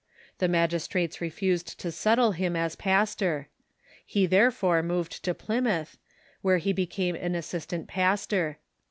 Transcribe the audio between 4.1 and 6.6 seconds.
therefore moved to Plymouth, where